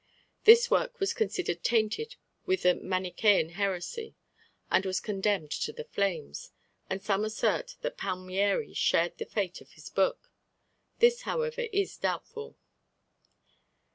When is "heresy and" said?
3.49-4.83